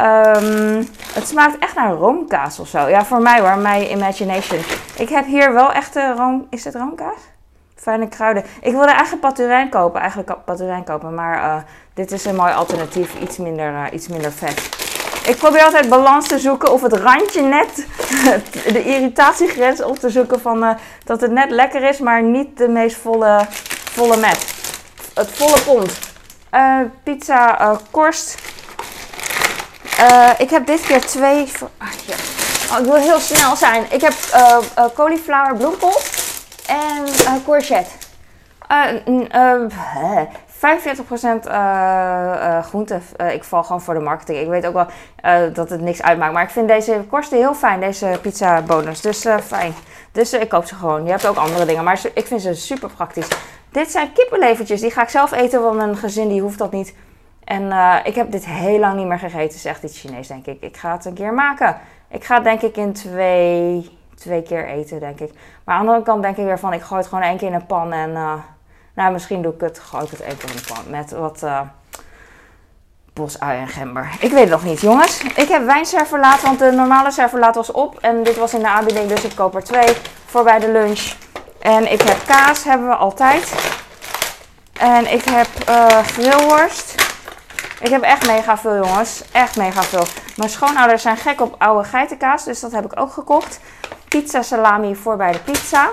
Um, 0.00 0.86
het 1.12 1.28
smaakt 1.28 1.58
echt 1.58 1.74
naar 1.74 1.92
roomkaas 1.92 2.58
of 2.58 2.68
zo. 2.68 2.88
Ja, 2.88 3.04
voor 3.04 3.22
mij 3.22 3.40
hoor, 3.40 3.58
my 3.58 3.86
imagination. 3.90 4.60
Ik 4.96 5.08
heb 5.08 5.26
hier 5.26 5.52
wel 5.52 5.72
echte 5.72 6.14
room... 6.16 6.46
Is 6.50 6.64
het 6.64 6.74
roomkaas? 6.74 7.20
Fijne 7.74 8.08
kruiden. 8.08 8.44
Ik 8.60 8.72
wilde 8.72 8.90
eigenlijk 8.90 9.20
paturijn 9.20 9.68
kopen, 9.68 10.00
eigenlijk 10.00 10.44
paturijn 10.44 10.84
kopen, 10.84 11.14
maar 11.14 11.36
uh, 11.36 11.56
dit 11.94 12.12
is 12.12 12.24
een 12.24 12.36
mooi 12.36 12.52
alternatief. 12.52 13.20
Iets 13.20 13.36
minder, 13.36 13.72
uh, 13.72 13.84
iets 13.92 14.08
minder 14.08 14.32
vet. 14.32 14.85
Ik 15.26 15.36
probeer 15.36 15.62
altijd 15.62 15.88
balans 15.88 16.28
te 16.28 16.38
zoeken 16.38 16.72
of 16.72 16.82
het 16.82 16.92
randje 16.92 17.42
net, 17.42 17.86
de 18.74 18.84
irritatiegrens 18.84 19.82
op 19.82 19.98
te 19.98 20.10
zoeken 20.10 20.40
van 20.40 20.64
uh, 20.64 20.70
dat 21.04 21.20
het 21.20 21.30
net 21.30 21.50
lekker 21.50 21.82
is, 21.82 21.98
maar 21.98 22.22
niet 22.22 22.56
de 22.58 22.68
meest 22.68 22.96
volle, 22.96 23.46
volle 23.92 24.16
met. 24.16 24.54
Het 25.14 25.30
volle 25.32 25.60
pond. 25.60 25.98
Uh, 26.54 26.80
pizza 27.02 27.60
uh, 27.60 27.76
korst. 27.90 28.38
ik 30.38 30.50
heb 30.50 30.66
dit 30.66 30.80
keer 30.80 31.00
twee. 31.00 31.52
Ah, 31.78 31.88
ja. 32.06 32.14
oh, 32.72 32.78
ik 32.78 32.84
wil 32.84 32.94
heel 32.94 33.20
snel 33.20 33.56
zijn. 33.56 33.84
Ik 33.88 34.00
heb 34.00 34.14
cauliflower 34.94 35.56
bloempot 35.56 36.10
en 36.66 37.04
courgette. 37.44 37.90
45% 40.66 41.46
uh, 41.46 41.52
uh, 41.52 42.62
groente. 42.62 43.00
Uh, 43.20 43.32
ik 43.32 43.44
val 43.44 43.64
gewoon 43.64 43.80
voor 43.80 43.94
de 43.94 44.00
marketing. 44.00 44.38
Ik 44.38 44.48
weet 44.48 44.66
ook 44.66 44.74
wel 44.74 44.86
dat 45.52 45.70
het 45.70 45.80
niks 45.80 46.02
uitmaakt. 46.02 46.32
Maar 46.32 46.42
ik 46.42 46.50
vind 46.50 46.68
deze 46.68 47.04
korsten 47.08 47.38
heel 47.38 47.54
fijn, 47.54 47.80
deze 47.80 48.18
pizza 48.22 48.62
bonus. 48.62 49.00
Dus 49.00 49.26
fijn. 49.42 49.74
Dus 50.12 50.32
ik 50.32 50.48
koop 50.48 50.64
ze 50.64 50.74
gewoon. 50.74 51.04
Je 51.04 51.10
hebt 51.10 51.26
ook 51.26 51.36
andere 51.36 51.64
dingen. 51.64 51.84
Maar 51.84 52.00
ik 52.14 52.26
vind 52.26 52.42
ze 52.42 52.54
super 52.54 52.90
praktisch. 52.90 53.28
Dit 53.70 53.90
zijn 53.90 54.12
kippenlevertjes. 54.12 54.80
Die 54.80 54.90
ga 54.90 55.02
ik 55.02 55.08
zelf 55.08 55.32
eten, 55.32 55.62
want 55.62 55.76
mijn 55.76 55.96
gezin 55.96 56.28
die 56.28 56.40
hoeft 56.40 56.58
dat 56.58 56.72
niet. 56.72 56.94
En 57.44 57.72
ik 58.04 58.14
heb 58.14 58.30
dit 58.30 58.46
heel 58.46 58.78
lang 58.78 58.96
niet 58.96 59.06
meer 59.06 59.18
gegeten. 59.18 59.42
Het 59.42 59.54
is 59.54 59.64
echt 59.64 59.82
iets 59.82 60.00
Chinees, 60.00 60.28
denk 60.28 60.46
ik. 60.46 60.62
Ik 60.62 60.76
ga 60.76 60.92
het 60.92 61.04
een 61.04 61.14
keer 61.14 61.34
maken. 61.34 61.76
Ik 62.08 62.24
ga 62.24 62.34
het 62.34 62.44
denk 62.44 62.62
ik 62.62 62.76
in 62.76 62.92
twee, 62.92 63.98
twee 64.14 64.42
keer 64.42 64.66
eten, 64.66 65.00
denk 65.00 65.20
ik. 65.20 65.32
Maar 65.64 65.74
aan 65.74 65.84
de 65.84 65.88
andere 65.88 66.06
kant 66.06 66.22
denk 66.22 66.36
ik 66.36 66.44
weer 66.44 66.58
van... 66.58 66.72
Ik 66.72 66.82
gooi 66.82 67.00
het 67.00 67.08
gewoon 67.08 67.24
één 67.24 67.36
keer 67.36 67.48
in 67.48 67.54
een 67.54 67.66
pan 67.66 67.92
en 67.92 68.16
nou, 68.96 69.12
misschien 69.12 69.42
doe 69.42 69.54
ik 69.54 69.60
het, 69.60 69.78
gooi 69.78 70.04
ik 70.04 70.10
het 70.10 70.20
even 70.20 70.48
met 70.88 71.10
wat 71.10 71.42
uh, 71.44 71.60
bosui 73.12 73.58
en 73.58 73.68
gember. 73.68 74.10
Ik 74.20 74.30
weet 74.30 74.40
het 74.40 74.50
nog 74.50 74.64
niet, 74.64 74.80
jongens. 74.80 75.22
Ik 75.22 75.48
heb 75.48 75.64
wijnservelaat, 75.64 76.42
want 76.42 76.58
de 76.58 76.70
normale 76.70 77.10
servelaat 77.10 77.54
was 77.54 77.72
op. 77.72 77.98
En 78.00 78.22
dit 78.22 78.36
was 78.36 78.54
in 78.54 78.60
de 78.60 78.68
aanbieding, 78.68 79.08
dus 79.08 79.24
ik 79.24 79.34
koop 79.34 79.54
er 79.54 79.64
twee 79.64 79.96
voor 80.26 80.44
bij 80.44 80.58
de 80.58 80.72
lunch. 80.72 81.14
En 81.58 81.92
ik 81.92 82.02
heb 82.02 82.16
kaas, 82.26 82.64
hebben 82.64 82.88
we 82.88 82.94
altijd. 82.94 83.54
En 84.72 85.12
ik 85.12 85.24
heb 85.24 85.48
uh, 85.68 85.98
grillworst. 85.98 86.94
Ik 87.80 87.90
heb 87.90 88.02
echt 88.02 88.26
mega 88.26 88.58
veel, 88.58 88.76
jongens. 88.76 89.22
Echt 89.32 89.56
mega 89.56 89.82
veel. 89.82 90.06
Mijn 90.36 90.50
schoonouders 90.50 91.02
zijn 91.02 91.16
gek 91.16 91.40
op 91.40 91.54
oude 91.58 91.88
geitenkaas, 91.88 92.44
dus 92.44 92.60
dat 92.60 92.72
heb 92.72 92.84
ik 92.84 93.00
ook 93.00 93.12
gekocht. 93.12 93.60
Pizza 94.08 94.42
salami 94.42 94.94
voor 94.94 95.16
bij 95.16 95.32
de 95.32 95.38
pizza 95.38 95.90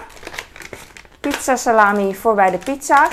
pizza 1.29 1.55
salami 1.55 2.15
voor 2.15 2.35
bij 2.35 2.51
de 2.51 2.57
pizza. 2.57 3.07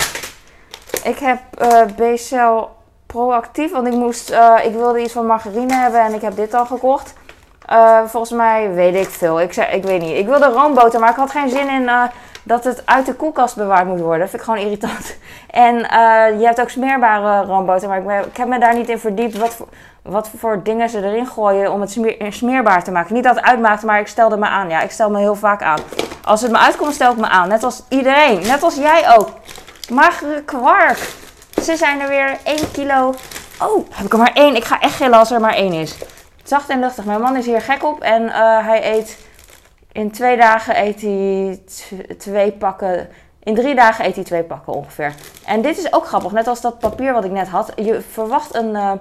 Ik 1.05 1.19
heb 1.19 1.39
uh, 1.63 2.63
proactief, 3.07 3.73
want 3.73 3.87
ik, 3.87 3.93
moest, 3.93 4.31
uh, 4.31 4.55
ik 4.65 4.73
wilde 4.73 5.03
iets 5.03 5.13
van 5.13 5.27
margarine 5.27 5.75
hebben 5.75 6.01
en 6.01 6.15
ik 6.15 6.21
heb 6.21 6.37
dit 6.37 6.55
al 6.55 6.67
gekocht. 6.67 7.15
Uh, 7.73 7.99
volgens 8.07 8.33
mij 8.33 8.73
weet 8.73 8.95
ik 8.95 9.09
veel. 9.09 9.41
Ik, 9.41 9.53
zei, 9.53 9.77
ik 9.77 9.83
weet 9.83 10.01
niet. 10.01 10.17
Ik 10.17 10.27
wilde 10.27 10.47
roomboter, 10.47 11.01
maar 11.01 11.11
ik 11.11 11.17
had 11.17 11.31
geen 11.31 11.49
zin 11.49 11.69
in 11.69 11.91
dat 12.43 12.65
het 12.65 12.87
uit 12.87 13.07
de 13.07 13.15
koelkast 13.15 13.57
bewaard 13.57 13.87
moet 13.87 14.01
worden. 14.01 14.21
Dat 14.21 14.31
vind 14.31 14.43
ik 14.43 14.49
gewoon 14.49 14.65
irritant. 14.65 15.17
En 15.51 15.77
je 16.39 16.45
hebt 16.45 16.61
ook 16.61 16.71
smeerbare 16.71 17.47
roomboter, 17.47 17.89
maar 17.89 18.19
ik, 18.19 18.27
ik, 18.27 18.37
heb 18.37 18.49
me 18.49 18.59
daar 18.59 18.75
niet 18.75 18.89
in 18.89 18.99
verdiept 18.99 19.39
wat 19.39 19.57
wat 20.03 20.31
voor 20.37 20.63
dingen 20.63 20.89
ze 20.89 21.05
erin 21.05 21.27
gooien 21.27 21.73
om 21.73 21.81
het 21.81 21.99
smeerbaar 22.29 22.85
te 22.85 22.91
maken. 22.91 23.15
Niet 23.15 23.25
dat 23.25 23.37
het 23.37 23.45
uitmaakt, 23.45 23.83
maar 23.83 24.01
ik 24.01 24.07
stelde 24.07 24.37
me 24.37 24.47
aan. 24.47 24.69
Ja, 24.69 24.81
ik 24.81 24.91
stel 24.91 25.11
me 25.11 25.19
heel 25.19 25.35
vaak 25.35 25.63
aan. 25.63 25.81
Als 26.25 26.41
het 26.41 26.51
me 26.51 26.59
uitkomt, 26.59 26.95
stel 26.95 27.13
ik 27.13 27.19
me 27.19 27.29
aan. 27.29 27.49
Net 27.49 27.63
als 27.63 27.83
iedereen. 27.89 28.41
Net 28.41 28.63
als 28.63 28.75
jij 28.75 29.17
ook. 29.17 29.29
Magere 29.93 30.43
kwark. 30.43 30.99
Ze 31.63 31.77
zijn 31.77 32.01
er 32.01 32.09
weer 32.09 32.39
1 32.45 32.71
kilo. 32.71 33.15
Oh, 33.63 33.87
heb 33.91 34.07
ik 34.07 34.13
er 34.13 34.19
maar 34.19 34.33
één. 34.35 34.57
Ik 34.57 34.65
ga 34.65 34.81
echt 34.81 34.95
gillen 34.95 35.19
als 35.19 35.31
er 35.31 35.41
maar 35.41 35.55
één 35.55 35.73
is. 35.73 35.99
Zacht 36.43 36.69
en 36.69 36.81
luchtig. 36.81 37.05
Mijn 37.05 37.21
man 37.21 37.37
is 37.37 37.47
hier 37.47 37.61
gek 37.61 37.85
op. 37.85 38.01
En 38.01 38.23
uh, 38.23 38.67
hij 38.67 38.95
eet... 38.97 39.29
In 39.93 40.11
twee 40.11 40.37
dagen 40.37 40.83
eet 40.85 41.01
hij 41.01 41.63
twee 42.19 42.53
pakken... 42.53 43.09
In 43.43 43.55
drie 43.55 43.75
dagen 43.75 44.05
eet 44.05 44.15
hij 44.15 44.25
twee 44.25 44.43
pakken 44.43 44.73
ongeveer. 44.73 45.15
En 45.47 45.63
dit 45.63 45.79
is 45.79 45.93
ook 45.93 46.07
grappig. 46.07 46.33
Net 46.33 46.47
als 46.47 46.61
dat 46.61 46.79
papier 46.79 47.13
wat 47.13 47.25
ik 47.25 47.31
net 47.31 47.49
had. 47.49 47.73
Je 47.77 48.01
verwacht 48.11 48.55
een... 48.55 48.71
Uh, 48.71 48.93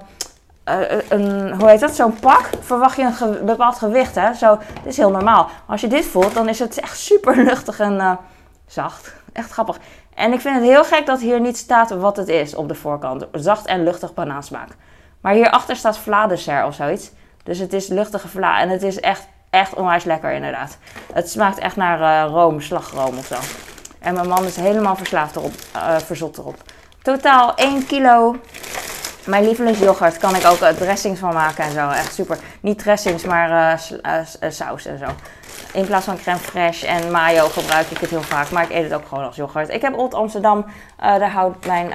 een, 1.09 1.53
hoe 1.59 1.69
heet 1.69 1.79
dat? 1.79 1.95
Zo'n 1.95 2.19
pak, 2.19 2.49
verwacht 2.59 2.95
je 2.95 3.11
een 3.19 3.45
bepaald 3.45 3.77
gewicht. 3.77 4.15
Hè? 4.15 4.33
Zo, 4.33 4.59
is 4.83 4.97
heel 4.97 5.11
normaal. 5.11 5.49
Als 5.67 5.81
je 5.81 5.87
dit 5.87 6.05
voelt, 6.05 6.33
dan 6.33 6.49
is 6.49 6.59
het 6.59 6.79
echt 6.79 6.99
super 6.99 7.43
luchtig 7.49 7.79
en 7.79 7.93
uh, 7.93 8.11
zacht. 8.67 9.13
Echt 9.33 9.51
grappig. 9.51 9.77
En 10.15 10.33
ik 10.33 10.39
vind 10.39 10.55
het 10.55 10.63
heel 10.63 10.83
gek 10.83 11.05
dat 11.05 11.19
hier 11.19 11.39
niet 11.39 11.57
staat 11.57 11.89
wat 11.89 12.17
het 12.17 12.27
is 12.27 12.55
op 12.55 12.67
de 12.67 12.75
voorkant. 12.75 13.27
Zacht 13.31 13.65
en 13.65 13.83
luchtig 13.83 14.13
banaansmaak. 14.13 14.69
Maar 15.21 15.33
hierachter 15.33 15.75
staat 15.75 15.97
Vladeser 15.97 16.65
of 16.65 16.73
zoiets. 16.73 17.11
Dus 17.43 17.59
het 17.59 17.73
is 17.73 17.87
luchtige 17.87 18.27
vla. 18.27 18.59
En 18.59 18.69
het 18.69 18.83
is 18.83 18.99
echt, 18.99 19.27
echt 19.49 19.73
onwijs 19.73 20.03
lekker 20.03 20.31
inderdaad. 20.31 20.77
Het 21.13 21.29
smaakt 21.29 21.57
echt 21.57 21.75
naar 21.75 22.27
room, 22.27 22.61
slagroom 22.61 23.17
of 23.17 23.25
zo. 23.25 23.35
En 23.99 24.13
mijn 24.13 24.27
man 24.27 24.45
is 24.45 24.55
helemaal 24.55 24.95
verslaafd 24.95 25.35
erop, 25.35 25.53
verzot 26.05 26.37
erop. 26.37 26.55
Totaal 27.01 27.55
1 27.55 27.85
kilo. 27.85 28.35
Mijn 29.29 29.43
lievelingsyoghurt 29.43 30.17
kan 30.17 30.35
ik 30.35 30.45
ook 30.45 30.57
dressings 30.57 31.19
van 31.19 31.33
maken 31.33 31.63
en 31.63 31.71
zo. 31.71 31.89
Echt 31.89 32.13
super. 32.13 32.37
Niet 32.61 32.79
dressings, 32.79 33.23
maar 33.23 33.79
uh, 34.05 34.49
saus 34.49 34.85
en 34.85 34.97
zo. 34.97 35.05
In 35.73 35.85
plaats 35.85 36.05
van 36.05 36.17
crème 36.17 36.39
fraîche 36.39 36.87
en 36.87 37.11
mayo 37.11 37.47
gebruik 37.47 37.89
ik 37.89 37.97
het 37.97 38.09
heel 38.09 38.21
vaak. 38.21 38.49
Maar 38.51 38.63
ik 38.63 38.69
eet 38.69 38.83
het 38.83 38.93
ook 38.93 39.07
gewoon 39.07 39.25
als 39.25 39.35
yoghurt. 39.35 39.69
Ik 39.69 39.81
heb 39.81 39.97
Old 39.97 40.13
Amsterdam. 40.13 40.65
Daar, 40.97 41.51
mijn, 41.65 41.89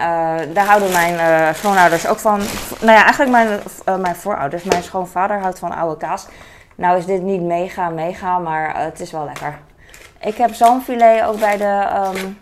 daar 0.53 0.67
houden 0.67 0.93
mijn 0.93 1.55
schoonouders 1.55 2.07
ook 2.07 2.19
van. 2.19 2.39
Nou 2.81 2.93
ja, 2.99 3.05
eigenlijk 3.05 3.31
mijn, 3.31 3.61
mijn 4.01 4.17
voorouders. 4.17 4.63
Mijn 4.63 4.83
schoonvader 4.83 5.41
houdt 5.41 5.59
van 5.59 5.75
oude 5.75 5.97
kaas. 5.97 6.27
Nou 6.75 6.99
is 6.99 7.07
dit 7.07 7.23
niet 7.23 7.43
mega, 7.43 7.89
mega. 7.89 8.39
Maar 8.39 8.83
het 8.83 9.01
is 9.01 9.11
wel 9.11 9.25
lekker. 9.25 9.59
Ik 10.21 10.37
heb 10.37 10.55
zalmfilet 10.55 11.25
ook 11.25 11.39
bij 11.39 11.57
de, 11.57 11.87
um, 12.15 12.39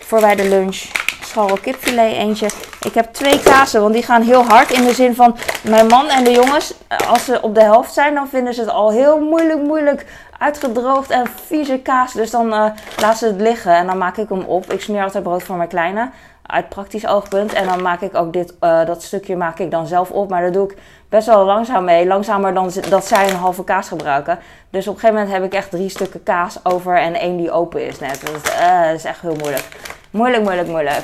voor 0.00 0.20
bij 0.20 0.34
de 0.34 0.48
lunch. 0.48 0.82
Scharrel 1.22 1.58
kipfilet 1.58 2.12
eentje. 2.12 2.48
Ik 2.84 2.94
heb 2.94 3.12
twee 3.12 3.40
kazen, 3.40 3.80
want 3.80 3.92
die 3.92 4.02
gaan 4.02 4.22
heel 4.22 4.44
hard. 4.44 4.70
In 4.70 4.84
de 4.84 4.94
zin 4.94 5.14
van 5.14 5.36
mijn 5.62 5.86
man 5.86 6.08
en 6.08 6.24
de 6.24 6.30
jongens, 6.30 6.74
als 7.08 7.24
ze 7.24 7.42
op 7.42 7.54
de 7.54 7.62
helft 7.62 7.92
zijn, 7.92 8.14
dan 8.14 8.28
vinden 8.28 8.54
ze 8.54 8.60
het 8.60 8.70
al 8.70 8.90
heel 8.90 9.20
moeilijk, 9.20 9.62
moeilijk 9.62 10.06
uitgedroogd 10.38 11.10
en 11.10 11.26
vieze 11.46 11.78
kaas. 11.78 12.12
Dus 12.12 12.30
dan 12.30 12.46
uh, 12.46 12.66
laat 13.00 13.18
ze 13.18 13.26
het 13.26 13.40
liggen 13.40 13.74
en 13.74 13.86
dan 13.86 13.98
maak 13.98 14.16
ik 14.16 14.28
hem 14.28 14.42
op. 14.42 14.72
Ik 14.72 14.80
smeer 14.80 15.02
altijd 15.02 15.22
brood 15.22 15.42
voor 15.42 15.56
mijn 15.56 15.68
kleine. 15.68 16.10
Uit 16.46 16.68
praktisch 16.68 17.06
oogpunt. 17.06 17.52
En 17.52 17.66
dan 17.66 17.82
maak 17.82 18.00
ik 18.00 18.14
ook 18.14 18.32
dit, 18.32 18.54
uh, 18.60 18.86
dat 18.86 19.02
stukje 19.02 19.36
maak 19.36 19.58
ik 19.58 19.70
dan 19.70 19.86
zelf 19.86 20.10
op. 20.10 20.30
Maar 20.30 20.42
dat 20.42 20.52
doe 20.52 20.70
ik 20.70 20.76
best 21.08 21.26
wel 21.26 21.44
langzaam 21.44 21.84
mee. 21.84 22.06
Langzamer 22.06 22.54
dan 22.54 22.72
dat 22.88 23.06
zij 23.06 23.30
een 23.30 23.36
halve 23.36 23.64
kaas 23.64 23.88
gebruiken. 23.88 24.38
Dus 24.70 24.88
op 24.88 24.94
een 24.94 25.00
gegeven 25.00 25.22
moment 25.22 25.36
heb 25.36 25.52
ik 25.52 25.54
echt 25.58 25.70
drie 25.70 25.88
stukken 25.88 26.22
kaas 26.22 26.58
over 26.62 26.98
en 26.98 27.14
één 27.14 27.36
die 27.36 27.50
open 27.50 27.86
is 27.86 27.98
net. 27.98 28.22
Uh, 28.22 28.82
dat 28.86 28.94
is 28.94 29.04
echt 29.04 29.20
heel 29.20 29.36
moeilijk. 29.36 29.64
Moeilijk, 30.10 30.42
moeilijk, 30.42 30.68
moeilijk. 30.68 31.02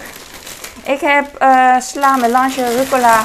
Ik 0.84 1.00
heb 1.00 1.42
uh, 1.42 1.80
sla, 1.80 2.16
melange, 2.16 2.76
rucola. 2.76 3.22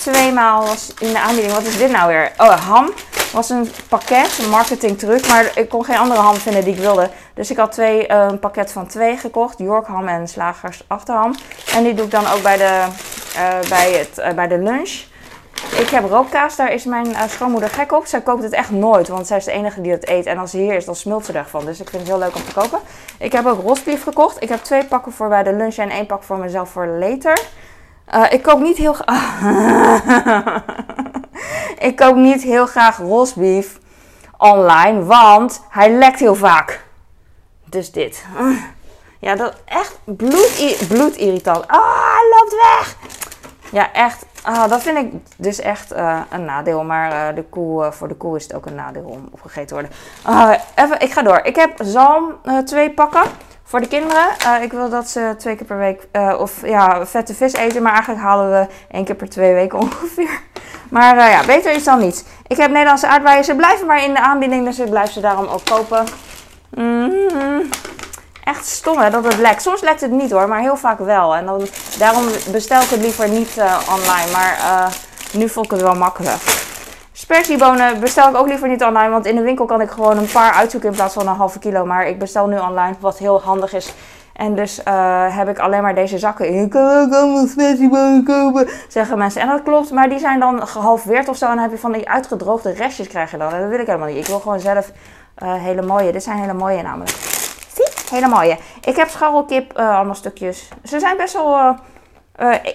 Tweemaal 0.00 0.66
was 0.66 0.92
in 0.98 1.12
de 1.12 1.18
aanbieding. 1.18 1.52
Wat 1.52 1.62
is 1.62 1.76
dit 1.76 1.90
nou 1.90 2.08
weer? 2.08 2.32
Oh, 2.36 2.68
ham 2.68 2.92
was 3.32 3.50
een 3.50 3.70
pakket, 3.88 4.38
een 4.38 4.50
marketing 4.50 4.98
truc, 4.98 5.28
maar 5.28 5.50
ik 5.54 5.68
kon 5.68 5.84
geen 5.84 5.96
andere 5.96 6.20
ham 6.20 6.36
vinden 6.36 6.64
die 6.64 6.74
ik 6.74 6.80
wilde. 6.80 7.10
Dus 7.34 7.50
ik 7.50 7.56
had 7.56 7.72
twee, 7.72 8.08
uh, 8.08 8.26
een 8.28 8.38
pakket 8.38 8.72
van 8.72 8.86
twee 8.86 9.16
gekocht, 9.16 9.58
York 9.58 9.86
ham 9.86 10.08
en 10.08 10.28
slagers 10.28 10.84
achterham. 10.86 11.34
En 11.74 11.82
die 11.84 11.94
doe 11.94 12.04
ik 12.04 12.10
dan 12.10 12.26
ook 12.26 12.42
bij 12.42 12.56
de, 12.56 12.84
uh, 13.36 13.68
bij 13.68 13.92
het, 13.92 14.34
bij 14.34 14.48
de 14.48 14.58
lunch. 14.58 15.04
Ik 15.78 15.88
heb 15.88 16.04
rookkaas, 16.04 16.56
daar 16.56 16.72
is 16.72 16.84
mijn 16.84 17.06
schoonmoeder 17.28 17.68
gek 17.68 17.92
op. 17.92 18.06
Zij 18.06 18.20
koopt 18.20 18.42
het 18.42 18.52
echt 18.52 18.70
nooit, 18.70 19.08
want 19.08 19.26
zij 19.26 19.36
is 19.36 19.44
de 19.44 19.52
enige 19.52 19.80
die 19.80 19.92
het 19.92 20.08
eet. 20.08 20.26
En 20.26 20.38
als 20.38 20.50
ze 20.50 20.58
hier 20.58 20.74
is, 20.74 20.84
dan 20.84 20.96
smult 20.96 21.24
ze 21.24 21.32
ervan. 21.32 21.64
Dus 21.64 21.80
ik 21.80 21.88
vind 21.88 22.02
het 22.02 22.10
heel 22.10 22.20
leuk 22.20 22.34
om 22.34 22.44
te 22.44 22.52
kopen. 22.52 22.78
Ik 23.18 23.32
heb 23.32 23.46
ook 23.46 23.62
rosbief 23.62 24.02
gekocht. 24.02 24.42
Ik 24.42 24.48
heb 24.48 24.62
twee 24.62 24.84
pakken 24.84 25.12
voor 25.12 25.28
bij 25.28 25.42
de 25.42 25.52
lunch 25.52 25.76
en 25.76 25.90
één 25.90 26.06
pak 26.06 26.22
voor 26.22 26.38
mezelf 26.38 26.70
voor 26.70 26.86
later. 26.86 27.38
ik 28.30 28.42
koop 28.42 28.60
niet 28.60 28.76
heel... 28.76 28.96
ik 31.88 31.96
koop 31.96 32.16
niet 32.16 32.42
heel 32.42 32.66
graag 32.66 32.96
rosbief 32.96 33.78
online, 34.38 35.04
want 35.04 35.62
hij 35.68 35.90
lekt 35.90 36.20
heel 36.20 36.34
vaak. 36.34 36.84
Dus 37.64 37.92
dit. 37.92 38.24
Ja, 39.18 39.34
dat 39.34 39.54
echt 39.64 39.98
bloed, 40.04 40.84
bloedirritant. 40.88 41.68
Ah, 41.68 41.94
hij 41.94 42.28
loopt 42.30 42.52
weg. 42.52 42.96
Ja, 43.72 43.92
echt. 43.92 44.26
Ah, 44.42 44.68
dat 44.68 44.82
vind 44.82 44.98
ik 44.98 45.12
dus 45.36 45.60
echt 45.60 45.92
uh, 45.92 46.20
een 46.30 46.44
nadeel. 46.44 46.84
Maar 46.84 47.12
uh, 47.12 47.36
de 47.36 47.42
koe, 47.42 47.84
uh, 47.84 47.90
voor 47.90 48.08
de 48.08 48.14
koe 48.14 48.36
is 48.36 48.42
het 48.42 48.54
ook 48.54 48.66
een 48.66 48.74
nadeel 48.74 49.04
om 49.04 49.28
opgegeten 49.30 49.66
te 49.66 49.74
worden. 49.74 49.90
even, 50.74 51.00
ik 51.00 51.12
ga 51.12 51.22
door. 51.22 51.40
Ik 51.42 51.56
heb 51.56 51.70
zalm 51.82 52.34
twee 52.64 52.90
pakken 52.90 53.22
voor 53.62 53.80
de 53.80 53.88
kinderen. 53.88 54.28
ik 54.62 54.72
wil 54.72 54.88
dat 54.88 55.08
ze 55.08 55.34
twee 55.38 55.56
keer 55.56 55.66
per 55.66 55.78
week, 55.78 56.08
of 56.38 56.66
ja, 56.66 57.06
vette 57.06 57.34
vis 57.34 57.52
eten. 57.52 57.82
Maar 57.82 57.92
eigenlijk 57.92 58.22
halen 58.22 58.50
we 58.50 58.66
één 58.90 59.04
keer 59.04 59.14
per 59.14 59.28
twee 59.28 59.54
weken 59.54 59.78
ongeveer. 59.84 60.40
Maar 60.90 61.30
ja, 61.30 61.44
beter 61.46 61.72
is 61.72 61.84
dan 61.84 61.98
niets. 61.98 62.24
Ik 62.46 62.56
heb 62.56 62.70
Nederlandse 62.70 63.06
aardbeien. 63.06 63.44
Ze 63.44 63.54
blijven 63.54 63.86
maar 63.86 64.04
in 64.04 64.14
de 64.14 64.20
aanbieding, 64.20 64.64
dus 64.64 64.78
ik 64.78 64.90
blijf 64.90 65.10
ze 65.10 65.20
daarom 65.20 65.46
ook 65.46 65.64
kopen. 65.64 66.04
Mm. 66.70 67.68
Echt 68.46 68.66
stom 68.66 68.98
hè, 68.98 69.10
dat 69.10 69.24
het 69.24 69.38
lekt. 69.38 69.62
Soms 69.62 69.80
lekt 69.80 70.00
het 70.00 70.10
niet 70.10 70.30
hoor, 70.30 70.48
maar 70.48 70.60
heel 70.60 70.76
vaak 70.76 70.98
wel. 70.98 71.36
En 71.36 71.46
dan, 71.46 71.66
daarom 71.98 72.24
bestel 72.50 72.80
ik 72.80 72.88
het 72.88 73.00
liever 73.00 73.28
niet 73.28 73.56
uh, 73.58 73.78
online. 73.88 74.30
Maar 74.32 74.58
uh, 74.58 74.86
nu 75.32 75.48
vond 75.48 75.64
ik 75.64 75.70
het 75.70 75.80
wel 75.80 75.94
makkelijk. 75.94 76.42
Spersiebonen 77.12 78.00
bestel 78.00 78.28
ik 78.28 78.36
ook 78.36 78.46
liever 78.46 78.68
niet 78.68 78.84
online, 78.84 79.10
want 79.10 79.26
in 79.26 79.36
de 79.36 79.42
winkel 79.42 79.64
kan 79.64 79.80
ik 79.80 79.90
gewoon 79.90 80.16
een 80.16 80.30
paar 80.32 80.52
uitzoeken 80.52 80.88
in 80.88 80.94
plaats 80.94 81.14
van 81.14 81.28
een 81.28 81.34
halve 81.34 81.58
kilo. 81.58 81.84
Maar 81.84 82.06
ik 82.06 82.18
bestel 82.18 82.46
nu 82.46 82.58
online, 82.58 82.94
wat 83.00 83.18
heel 83.18 83.40
handig 83.42 83.72
is. 83.72 83.94
En 84.32 84.54
dus 84.54 84.80
uh, 84.88 85.36
heb 85.36 85.48
ik 85.48 85.58
alleen 85.58 85.82
maar 85.82 85.94
deze 85.94 86.18
zakken. 86.18 86.54
Ik 86.54 86.70
kan 86.70 87.00
ook 87.00 87.12
allemaal 87.12 87.46
spersiebonen 87.46 88.24
kopen, 88.24 88.68
zeggen 88.88 89.18
mensen. 89.18 89.40
En 89.40 89.48
dat 89.48 89.62
klopt, 89.62 89.90
maar 89.90 90.08
die 90.08 90.18
zijn 90.18 90.40
dan 90.40 90.66
gehalveerd 90.66 91.28
of 91.28 91.36
zo. 91.36 91.44
En 91.44 91.54
dan 91.54 91.62
heb 91.62 91.70
je 91.70 91.78
van 91.78 91.92
die 91.92 92.08
uitgedroogde 92.08 92.72
restjes 92.72 93.08
krijg 93.08 93.30
je 93.30 93.36
dan. 93.36 93.52
En 93.52 93.60
dat 93.60 93.70
wil 93.70 93.80
ik 93.80 93.86
helemaal 93.86 94.08
niet. 94.08 94.16
Ik 94.16 94.26
wil 94.26 94.40
gewoon 94.40 94.60
zelf 94.60 94.90
hele 95.34 95.82
mooie. 95.82 96.12
Dit 96.12 96.22
zijn 96.22 96.38
hele 96.38 96.54
mooie 96.54 96.82
namelijk. 96.82 97.35
Hele 98.10 98.28
mooie. 98.28 98.58
Ik 98.84 98.96
heb 98.96 99.08
scharrelkip, 99.08 99.78
uh, 99.78 99.96
allemaal 99.96 100.14
stukjes. 100.14 100.68
Ze 100.84 101.00
zijn 101.00 101.16
best 101.16 101.32
wel 101.32 101.76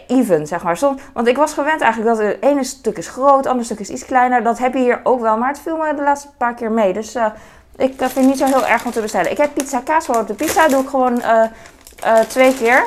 even, 0.07 0.47
zeg 0.47 0.63
maar. 0.63 0.79
Want 1.13 1.27
ik 1.27 1.38
was 1.38 1.53
gewend 1.53 1.81
eigenlijk 1.81 2.17
dat 2.17 2.27
het 2.27 2.38
ene 2.43 2.63
stuk 2.63 2.97
is 2.97 3.07
groot, 3.07 3.38
het 3.38 3.47
andere 3.47 3.65
stuk 3.65 3.79
is 3.79 3.89
iets 3.89 4.05
kleiner. 4.05 4.43
Dat 4.43 4.57
heb 4.57 4.73
je 4.73 4.79
hier 4.79 5.00
ook 5.03 5.21
wel, 5.21 5.38
maar 5.38 5.50
het 5.50 5.59
viel 5.59 5.77
me 5.77 5.95
de 5.95 6.01
laatste 6.01 6.27
paar 6.38 6.53
keer 6.53 6.71
mee. 6.71 6.93
Dus 6.93 7.15
ik 7.75 7.93
vind 7.97 8.15
het 8.15 8.25
niet 8.25 8.38
zo 8.38 8.45
heel 8.45 8.65
erg 8.65 8.85
om 8.85 8.91
te 8.91 9.01
bestellen. 9.01 9.31
Ik 9.31 9.38
heb 9.38 9.53
pizza 9.53 9.79
kaas 9.79 10.05
voor 10.05 10.15
op 10.15 10.27
de 10.27 10.33
pizza. 10.33 10.67
Doe 10.67 10.81
ik 10.81 10.89
gewoon 10.89 11.21
twee 12.27 12.53
keer 12.53 12.85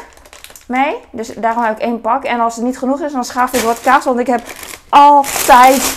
mee. 0.67 0.97
Dus 1.11 1.29
daarom 1.29 1.63
heb 1.63 1.77
ik 1.77 1.83
één 1.83 2.01
pak. 2.01 2.25
En 2.25 2.41
als 2.41 2.55
het 2.55 2.65
niet 2.65 2.79
genoeg 2.79 3.01
is, 3.01 3.13
dan 3.13 3.25
schaaf 3.25 3.53
ik 3.53 3.61
wat 3.61 3.81
kaas. 3.81 4.05
Want 4.05 4.19
ik 4.19 4.27
heb 4.27 4.43
altijd 4.89 5.97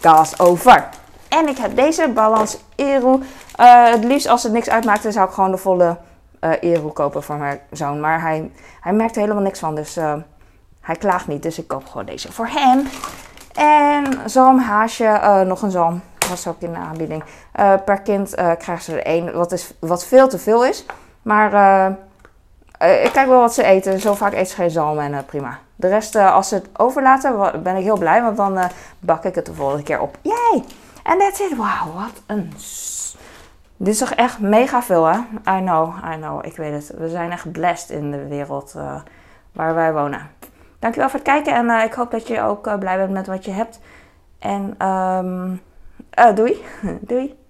kaas 0.00 0.38
over. 0.38 0.88
En 1.28 1.48
ik 1.48 1.58
heb 1.58 1.76
deze 1.76 2.08
Balans 2.08 2.58
Eru. 2.76 3.20
Uh, 3.60 3.90
het 3.90 4.04
liefst 4.04 4.28
als 4.28 4.42
het 4.42 4.52
niks 4.52 4.68
uitmaakt, 4.68 5.02
dan 5.02 5.12
zou 5.12 5.28
ik 5.28 5.34
gewoon 5.34 5.50
de 5.50 5.56
volle 5.56 5.96
uh, 6.62 6.84
kopen 6.92 7.22
voor 7.22 7.36
mijn 7.36 7.60
zoon. 7.70 8.00
Maar 8.00 8.20
hij, 8.20 8.50
hij 8.80 8.92
merkt 8.92 9.14
er 9.14 9.20
helemaal 9.20 9.42
niks 9.42 9.58
van. 9.58 9.74
Dus 9.74 9.98
hij 10.80 10.96
klaagt 10.98 11.26
niet. 11.26 11.42
Dus 11.42 11.58
ik 11.58 11.68
koop 11.68 11.86
gewoon 11.86 12.06
deze 12.06 12.32
voor 12.32 12.48
hem. 12.50 12.88
En 13.54 14.30
zalm, 14.30 14.58
haasje, 14.58 15.42
nog 15.46 15.62
een 15.62 15.70
zalm 15.70 16.02
was 16.28 16.46
ook 16.46 16.60
in 16.60 16.72
de 16.72 16.78
aanbieding. 16.78 17.24
Per 17.84 18.00
kind 18.00 18.34
krijgen 18.34 18.82
ze 18.82 18.92
er 18.92 19.06
één, 19.06 19.36
wat, 19.36 19.52
is, 19.52 19.74
wat 19.78 20.06
veel 20.06 20.28
te 20.28 20.38
veel 20.38 20.64
is. 20.64 20.84
Maar 21.22 21.50
ik 22.78 23.12
kijk 23.12 23.28
wel 23.28 23.40
wat 23.40 23.54
ze 23.54 23.62
eten. 23.62 24.00
Zo 24.00 24.14
vaak 24.14 24.32
eten 24.32 24.46
ze 24.46 24.54
geen 24.54 24.70
zalm 24.70 24.98
en 24.98 25.24
prima. 25.24 25.58
De 25.76 25.88
rest, 25.88 26.16
als 26.16 26.48
ze 26.48 26.54
het 26.54 26.68
overlaten, 26.76 27.62
ben 27.62 27.76
ik 27.76 27.82
heel 27.82 27.98
blij. 27.98 28.22
Want 28.22 28.36
dan 28.36 28.58
bak 28.98 29.24
ik 29.24 29.34
het 29.34 29.46
de 29.46 29.54
volgende 29.54 29.82
keer 29.82 30.00
op. 30.00 30.18
Yay! 30.22 30.64
En 31.02 31.18
that's 31.18 31.40
it. 31.40 31.56
Wauw, 31.56 31.92
wat 31.94 32.22
een... 32.26 32.52
Dit 33.76 33.88
is 33.88 33.98
toch 33.98 34.10
echt 34.10 34.40
mega 34.40 34.82
veel, 34.82 35.04
hè? 35.04 35.18
I 35.56 35.60
know, 35.60 35.94
I 36.12 36.16
know. 36.16 36.46
Ik 36.46 36.56
weet 36.56 36.72
het. 36.72 36.98
We 36.98 37.08
zijn 37.08 37.30
echt 37.30 37.52
blessed 37.52 37.90
in 37.90 38.10
de 38.10 38.26
wereld 38.26 38.74
waar 39.52 39.74
wij 39.74 39.92
wonen. 39.92 40.30
Dankjewel 40.78 41.08
voor 41.10 41.18
het 41.18 41.28
kijken. 41.28 41.54
En 41.54 41.84
ik 41.84 41.92
hoop 41.92 42.10
dat 42.10 42.28
je 42.28 42.40
ook 42.40 42.78
blij 42.78 42.96
bent 42.96 43.10
met 43.10 43.26
wat 43.26 43.44
je 43.44 43.50
hebt. 43.50 43.80
En... 44.38 44.88
Um, 44.88 45.60
doei. 46.34 46.64
doei. 47.00 47.45